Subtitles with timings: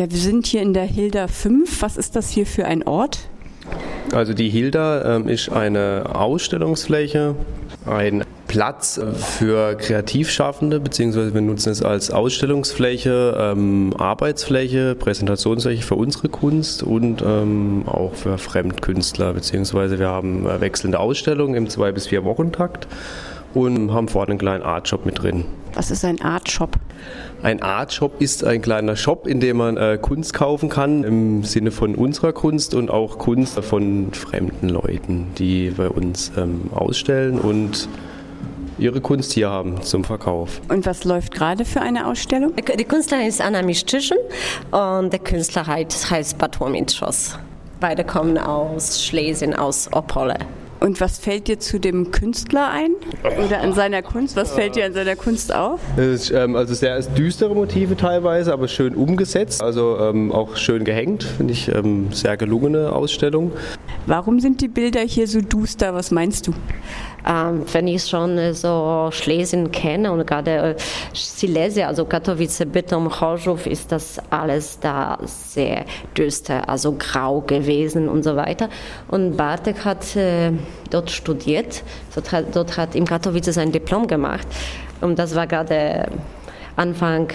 [0.00, 1.82] Ja, wir sind hier in der Hilda 5.
[1.82, 3.28] Was ist das hier für ein Ort?
[4.14, 7.34] Also die Hilda ähm, ist eine Ausstellungsfläche,
[7.84, 16.30] ein Platz für Kreativschaffende, beziehungsweise wir nutzen es als Ausstellungsfläche, ähm, Arbeitsfläche, Präsentationsfläche für unsere
[16.30, 22.06] Kunst und ähm, auch für Fremdkünstler, beziehungsweise wir haben äh, wechselnde Ausstellungen im zwei bis
[22.06, 22.88] vier Wochentakt
[23.54, 25.44] und haben vorne einen kleinen Artshop mit drin.
[25.74, 26.76] Was ist ein Artshop?
[27.42, 31.70] Ein Artshop ist ein kleiner Shop, in dem man äh, Kunst kaufen kann, im Sinne
[31.70, 37.88] von unserer Kunst und auch Kunst von fremden Leuten, die bei uns ähm, ausstellen und
[38.78, 40.60] ihre Kunst hier haben zum Verkauf.
[40.68, 42.52] Und was läuft gerade für eine Ausstellung?
[42.56, 44.18] Die Künstlerin ist Anna Miszczyszyn
[44.70, 47.38] und der Künstler heißt Bartłomiej Trzos.
[47.80, 50.36] Beide kommen aus Schlesien, aus Opole.
[50.80, 52.92] Und was fällt dir zu dem Künstler ein?
[53.46, 54.34] Oder an seiner Kunst?
[54.34, 55.78] Was fällt dir an seiner Kunst auf?
[55.98, 59.62] Ist, ähm, also sehr düstere Motive teilweise, aber schön umgesetzt.
[59.62, 61.24] Also ähm, auch schön gehängt.
[61.24, 63.52] Finde ich ähm, sehr gelungene Ausstellung.
[64.06, 65.94] Warum sind die Bilder hier so duster?
[65.94, 66.54] Was meinst du?
[67.26, 70.74] Ähm, wenn ich schon äh, so Schlesien kenne und gerade äh,
[71.12, 75.84] Silesia, also Katowice, Bytom, Chorzów, ist das alles da sehr
[76.16, 78.68] düster, also grau gewesen und so weiter.
[79.08, 80.52] Und Bartek hat äh,
[80.90, 81.82] dort studiert,
[82.14, 84.46] dort hat, dort hat im Katowice sein Diplom gemacht
[85.00, 86.08] und das war gerade
[86.76, 87.28] Anfang,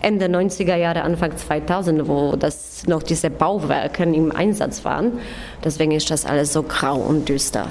[0.00, 5.18] Ende 90er Jahre, Anfang 2000, wo das noch diese Bauwerke im Einsatz waren.
[5.62, 7.68] Deswegen ist das alles so grau und düster.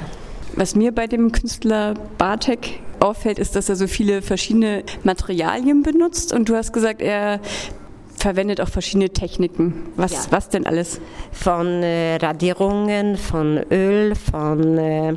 [0.57, 6.33] Was mir bei dem Künstler Bartek auffällt, ist, dass er so viele verschiedene Materialien benutzt
[6.33, 7.39] und du hast gesagt, er
[8.15, 9.83] verwendet auch verschiedene Techniken.
[9.97, 10.19] Was, ja.
[10.31, 10.99] was denn alles?
[11.31, 15.13] Von äh, Radierungen, von Öl, von äh,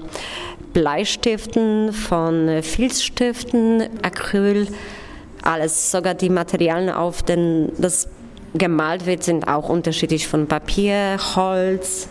[0.74, 4.69] Bleistiften, von äh, Filzstiften, Acryl,
[5.41, 5.91] alles.
[5.91, 8.08] Sogar die Materialien, auf denen das
[8.52, 12.08] gemalt wird, sind auch unterschiedlich von Papier, Holz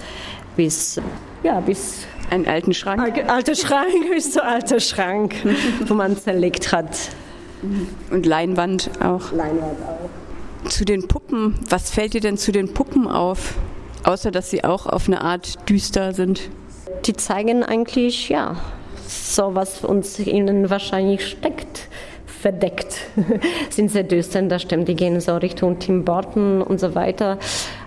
[0.59, 0.99] bis,
[1.41, 3.23] ja, bis einen alten Schrank?
[3.29, 5.33] Alter Schrank, bis zu alter Schrank,
[5.87, 7.11] wo man zerlegt hat.
[8.11, 9.31] Und Leinwand auch?
[9.31, 10.69] Leinwand auch.
[10.69, 13.53] Zu den Puppen, was fällt dir denn zu den Puppen auf?
[14.03, 16.49] Außer, dass sie auch auf eine Art düster sind.
[17.05, 18.57] Die zeigen eigentlich, ja,
[19.07, 21.87] so was uns ihnen wahrscheinlich steckt
[22.39, 22.97] verdeckt,
[23.69, 24.87] sind sehr düster, das stimmt.
[24.87, 27.37] Die gehen so Richtung Tim Burton und so weiter.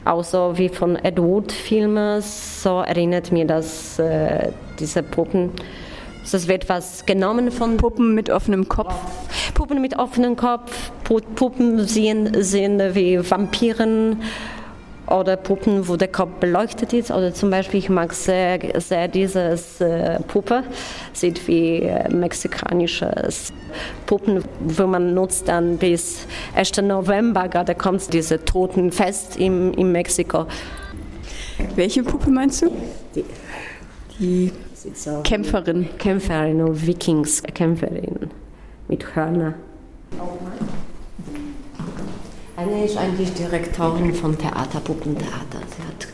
[0.05, 4.49] Auch so wie von Ed Wood-Filmen, so erinnert mir das, äh,
[4.79, 5.51] diese Puppen.
[6.25, 8.95] Es wird was genommen von Puppen mit offenem Kopf.
[9.55, 10.91] Puppen mit offenem Kopf.
[11.05, 14.23] Puppen sehen, sehen wie Vampiren
[15.12, 17.11] oder Puppen, wo der Kopf beleuchtet ist.
[17.11, 20.65] Oder zum Beispiel, ich mag sehr, sehr dieses äh, Puppe,
[21.12, 23.53] sieht wie äh, mexikanisches
[24.06, 26.78] Puppen, wo man nutzt dann bis 1.
[26.83, 30.47] November, gerade kommt diese Totenfest im, in Mexiko.
[31.77, 32.72] Welche Puppe meinst du?
[33.15, 33.25] Die,
[34.19, 34.53] Die
[35.22, 35.89] Kämpferin.
[35.99, 38.31] Kämpferin, Wikingskämpferin
[38.89, 39.55] mit Hörner.
[42.62, 45.59] Eine ist eigentlich Direktorin vom Theater, Puppentheater.
[45.77, 46.09] Sie hat,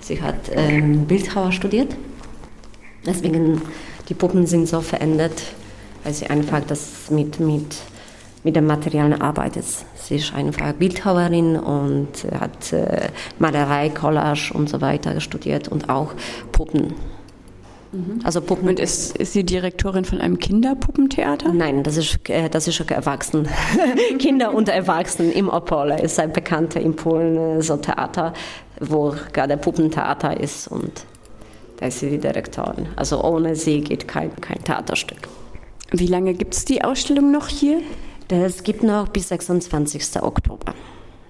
[0.00, 1.96] sie hat ähm, Bildhauer studiert.
[3.04, 3.62] Deswegen,
[4.08, 5.42] die Puppen sind so verändert,
[6.04, 7.78] weil sie einfach das mit, mit,
[8.44, 9.64] mit dem Material arbeitet.
[9.96, 12.08] Sie ist einfach Bildhauerin und
[12.38, 13.08] hat äh,
[13.40, 16.12] Malerei, Collage und so weiter studiert und auch
[16.52, 16.94] Puppen.
[17.92, 18.20] Mhm.
[18.24, 18.68] Also Puppen.
[18.68, 21.52] Und ist, ist sie Direktorin von einem Kinderpuppentheater?
[21.52, 23.48] Nein, das ist, äh, das ist Erwachsenen.
[24.18, 28.34] Kinder und Erwachsenen im Opole ist ein bekannter in Polen äh, so Theater,
[28.80, 31.04] wo gerade Puppentheater ist und
[31.78, 32.88] da ist sie die Direktorin.
[32.96, 35.28] Also ohne sie geht kein, kein Theaterstück.
[35.90, 37.80] Wie lange gibt es die Ausstellung noch hier?
[38.28, 40.22] Das gibt noch bis 26.
[40.22, 40.74] Oktober.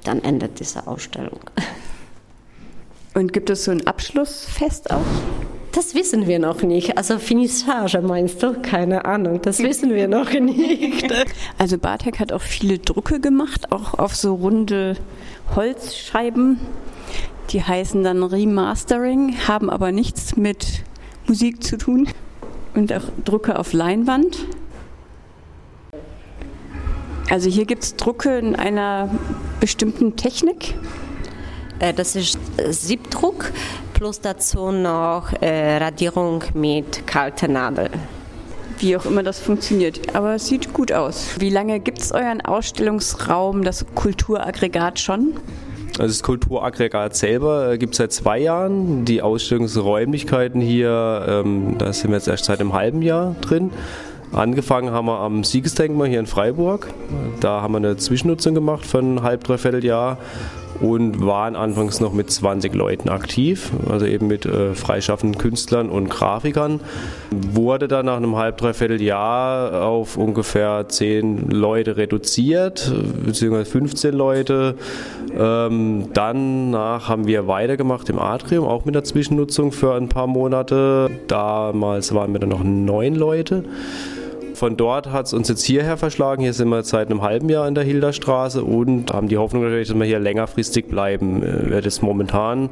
[0.04, 1.38] Dann endet diese Ausstellung.
[3.14, 5.04] Und gibt es so ein Abschlussfest auch?
[5.72, 6.96] Das wissen wir noch nicht.
[6.96, 8.60] Also Finissage meinst du?
[8.60, 11.12] Keine Ahnung, das wissen wir noch nicht.
[11.58, 14.96] Also Bartek hat auch viele Drucke gemacht, auch auf so runde
[15.54, 16.58] Holzscheiben.
[17.50, 20.84] Die heißen dann Remastering, haben aber nichts mit
[21.26, 22.08] Musik zu tun.
[22.74, 24.46] Und auch Drucke auf Leinwand.
[27.30, 29.10] Also hier gibt es Drucke in einer
[29.60, 30.74] bestimmten Technik.
[31.78, 32.38] Äh, das ist
[32.68, 33.52] Siebdruck
[33.98, 37.90] plus dazu noch äh, Radierung mit kalter Nadel.
[38.78, 40.14] Wie auch immer das funktioniert.
[40.14, 41.34] Aber es sieht gut aus.
[41.40, 45.32] Wie lange gibt es euren Ausstellungsraum, das Kulturaggregat schon?
[45.98, 49.04] Also das Kulturaggregat selber äh, gibt es seit zwei Jahren.
[49.04, 53.72] Die Ausstellungsräumlichkeiten hier, ähm, da sind wir jetzt erst seit einem halben Jahr drin.
[54.30, 56.86] Angefangen haben wir am Siegesdenkmal hier in Freiburg.
[57.40, 60.18] Da haben wir eine Zwischennutzung gemacht von einem halb, dreiviertel Jahr
[60.80, 66.08] und waren anfangs noch mit 20 Leuten aktiv, also eben mit äh, freischaffenden Künstlern und
[66.08, 66.80] Grafikern.
[67.30, 72.92] Wurde dann nach einem halb, dreiviertel Jahr auf ungefähr 10 Leute reduziert,
[73.24, 74.74] beziehungsweise 15 Leute.
[75.36, 81.10] Ähm, danach haben wir weitergemacht im Atrium, auch mit der Zwischennutzung für ein paar Monate.
[81.26, 83.64] Damals waren wir dann noch neun Leute.
[84.58, 86.42] Von dort hat es uns jetzt hierher verschlagen.
[86.42, 89.86] Hier sind wir seit einem halben Jahr in der Hilderstraße und haben die Hoffnung natürlich,
[89.86, 91.44] dass wir hier längerfristig bleiben.
[91.44, 92.68] Äh, wird es momentan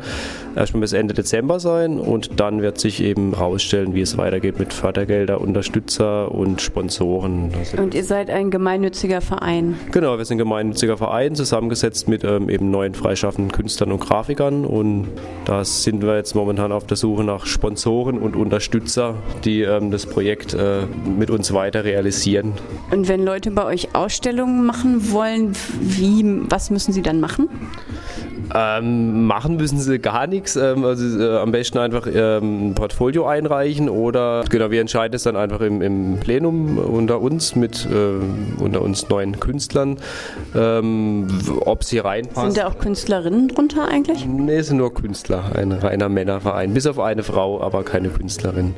[0.56, 4.73] erstmal bis Ende Dezember sein und dann wird sich eben herausstellen, wie es weitergeht mit
[4.73, 7.53] Fördergelder, Unterstützer und Sponsoren.
[7.77, 9.77] Und ihr seid ein gemeinnütziger Verein?
[9.93, 14.65] Genau, wir sind ein gemeinnütziger Verein, zusammengesetzt mit ähm, eben neuen freischaffenden Künstlern und Grafikern
[14.65, 15.06] und
[15.44, 20.05] da sind wir jetzt momentan auf der Suche nach Sponsoren und Unterstützer, die ähm, das
[20.05, 20.81] Projekt äh,
[21.17, 22.55] mit uns weiter weiter realisieren.
[22.90, 27.49] Und wenn Leute bei euch Ausstellungen machen wollen, wie, was müssen sie dann machen?
[28.58, 30.56] Ähm, machen müssen sie gar nichts.
[30.56, 35.25] Ähm, also äh, am besten einfach ähm, ein Portfolio einreichen oder genau, wir entscheiden es
[35.25, 39.99] dann einfach im, im Plenum unter uns mit äh, unter uns neuen Künstlern,
[40.55, 41.29] ähm,
[41.67, 42.53] ob sie reinpassen.
[42.53, 44.25] Sind da auch Künstlerinnen drunter eigentlich?
[44.25, 46.73] Nee, sind nur Künstler, ein reiner Männerverein.
[46.73, 48.75] Bis auf eine Frau, aber keine Künstlerin.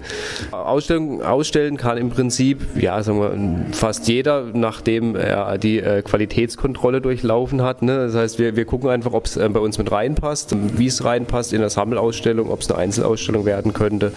[0.51, 7.01] Ausstellung, ausstellen kann im Prinzip, ja, sagen wir, fast jeder, nachdem er die äh, Qualitätskontrolle
[7.01, 7.83] durchlaufen hat.
[7.83, 8.07] Ne?
[8.07, 11.05] Das heißt, wir, wir gucken einfach, ob es äh, bei uns mit reinpasst, wie es
[11.05, 14.13] reinpasst in der Sammelausstellung, ob es eine Einzelausstellung werden könnte.